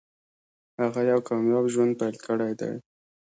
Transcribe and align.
هغه 0.79 1.01
یو 1.11 1.19
کامیاب 1.29 1.65
ژوند 1.73 1.91
پیل 1.99 2.15
کړی 2.25 2.51
دی 2.59 2.71